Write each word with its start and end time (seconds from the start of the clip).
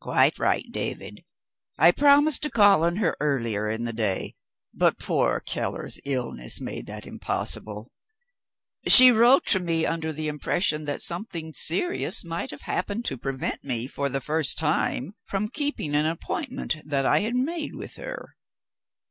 "Quite 0.00 0.38
right, 0.38 0.64
David. 0.70 1.22
I 1.78 1.92
promised 1.92 2.42
to 2.44 2.50
call 2.50 2.82
on 2.82 2.96
her 2.96 3.14
earlier 3.20 3.68
in 3.68 3.84
the 3.84 3.92
day; 3.92 4.36
but 4.72 4.98
poor 4.98 5.38
Keller's 5.40 6.00
illness 6.06 6.62
made 6.62 6.86
that 6.86 7.06
impossible. 7.06 7.92
She 8.88 9.12
wrote 9.12 9.44
to 9.48 9.60
me 9.60 9.84
under 9.84 10.14
the 10.14 10.28
impression 10.28 10.86
that 10.86 11.02
something 11.02 11.52
serious 11.52 12.24
must 12.24 12.52
have 12.52 12.62
happened 12.62 13.04
to 13.04 13.18
prevent 13.18 13.62
me, 13.62 13.86
for 13.86 14.08
the 14.08 14.22
first 14.22 14.56
time, 14.56 15.12
from 15.24 15.48
keeping 15.48 15.94
an 15.94 16.06
appointment 16.06 16.76
that 16.82 17.04
I 17.04 17.18
had 17.18 17.34
made 17.36 17.74
with 17.74 17.96
her. 17.96 18.38